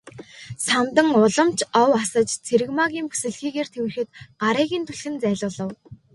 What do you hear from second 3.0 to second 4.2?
бүсэлхийгээр тэврэхэд